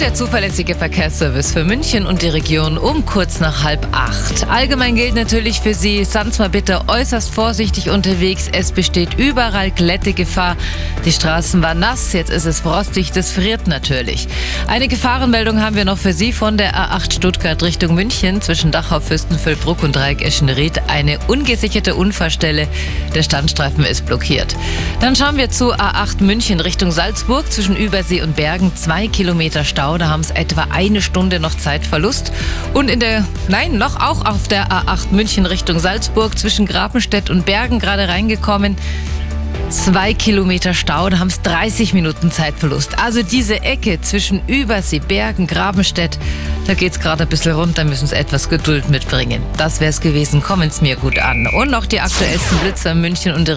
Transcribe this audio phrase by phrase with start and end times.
[0.00, 4.48] der zuverlässige Verkehrsservice für München und die Region um kurz nach halb acht.
[4.48, 8.48] Allgemein gilt natürlich für Sie, seien mal bitte äußerst vorsichtig unterwegs.
[8.52, 10.56] Es besteht überall Glättegefahr.
[11.04, 14.28] Die Straßen waren nass, jetzt ist es frostig, das friert natürlich.
[14.66, 19.00] Eine Gefahrenmeldung haben wir noch für Sie von der A8 Stuttgart Richtung München zwischen Dachau,
[19.00, 20.80] Fürstenfeldbruck und Dreieck Eschenried.
[20.86, 22.68] Eine ungesicherte Unfallstelle.
[23.14, 24.54] Der Standstreifen ist blockiert.
[25.00, 28.72] Dann schauen wir zu A8 München Richtung Salzburg zwischen Übersee und Bergen.
[28.76, 32.32] Zwei Kilometer Stau, da haben es etwa eine Stunde noch Zeitverlust.
[32.72, 37.44] Und in der, nein, noch auch auf der A8 München Richtung Salzburg zwischen Grabenstedt und
[37.44, 38.76] Bergen gerade reingekommen.
[39.68, 42.98] Zwei Kilometer Stau, da haben es 30 Minuten Zeitverlust.
[42.98, 46.18] Also diese Ecke zwischen Übersee, Bergen, Grabenstedt,
[46.66, 49.42] da geht es gerade ein bisschen runter, müssen es etwas Geduld mitbringen.
[49.56, 51.46] Das wäre es gewesen, kommen es mir gut an.
[51.46, 53.56] Und noch die aktuellsten Blitzer in München und der